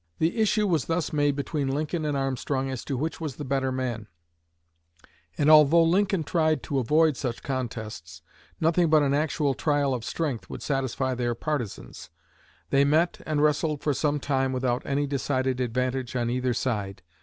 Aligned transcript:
The 0.17 0.37
issue 0.37 0.65
was 0.65 0.85
thus 0.85 1.13
made 1.13 1.35
between 1.35 1.67
Lincoln 1.67 2.05
and 2.05 2.17
Armstrong 2.17 2.71
as 2.71 2.83
to 2.85 2.97
which 2.97 3.21
was 3.21 3.35
the 3.35 3.45
better 3.45 3.71
man, 3.71 4.07
and 5.37 5.47
although 5.47 5.83
Lincoln 5.83 6.23
tried 6.23 6.63
to 6.63 6.79
avoid 6.79 7.15
such 7.15 7.43
contests, 7.43 8.23
nothing 8.59 8.89
but 8.89 9.03
an 9.03 9.13
actual 9.13 9.53
trial 9.53 9.93
of 9.93 10.03
strength 10.03 10.49
would 10.49 10.63
satisfy 10.63 11.13
their 11.13 11.35
partisans. 11.35 12.09
They 12.71 12.83
met 12.83 13.21
and 13.27 13.43
wrestled 13.43 13.83
for 13.83 13.93
some 13.93 14.19
time 14.19 14.53
without 14.53 14.81
any 14.87 15.05
decided 15.05 15.59
advantage 15.59 16.15
on 16.15 16.31
either 16.31 16.55
side. 16.55 17.03